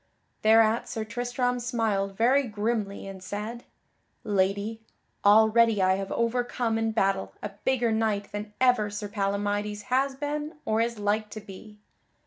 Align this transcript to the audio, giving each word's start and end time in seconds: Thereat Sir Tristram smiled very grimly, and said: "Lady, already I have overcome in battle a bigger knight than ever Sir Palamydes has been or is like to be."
Thereat 0.41 0.89
Sir 0.89 1.03
Tristram 1.03 1.59
smiled 1.59 2.17
very 2.17 2.47
grimly, 2.47 3.05
and 3.05 3.21
said: 3.21 3.65
"Lady, 4.23 4.81
already 5.23 5.79
I 5.79 5.93
have 5.97 6.11
overcome 6.13 6.79
in 6.79 6.91
battle 6.91 7.33
a 7.43 7.49
bigger 7.65 7.91
knight 7.91 8.31
than 8.31 8.51
ever 8.59 8.89
Sir 8.89 9.07
Palamydes 9.07 9.81
has 9.93 10.15
been 10.15 10.55
or 10.65 10.81
is 10.81 10.97
like 10.97 11.29
to 11.29 11.39
be." 11.39 11.77